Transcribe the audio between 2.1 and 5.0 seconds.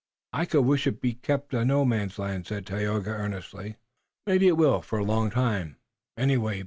land," said Tayoga earnestly. "Maybe it will for